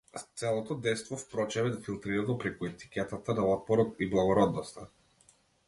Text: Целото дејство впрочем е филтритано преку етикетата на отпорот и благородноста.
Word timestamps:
Целото 0.41 0.77
дејство 0.85 1.19
впрочем 1.23 1.69
е 1.73 1.73
филтритано 1.89 2.37
преку 2.45 2.69
етикетата 2.71 3.37
на 3.41 3.47
отпорот 3.53 4.05
и 4.07 4.11
благородноста. 4.17 4.91